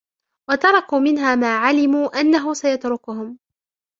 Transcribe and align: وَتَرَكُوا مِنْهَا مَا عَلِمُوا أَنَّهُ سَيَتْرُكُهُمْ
وَتَرَكُوا 0.49 0.99
مِنْهَا 0.99 1.35
مَا 1.35 1.57
عَلِمُوا 1.57 2.19
أَنَّهُ 2.21 2.53
سَيَتْرُكُهُمْ 2.53 3.37